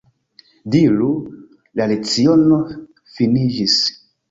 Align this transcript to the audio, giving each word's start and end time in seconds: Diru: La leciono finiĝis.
Diru: 0.75 1.09
La 1.81 1.87
leciono 1.93 2.59
finiĝis. 3.19 3.79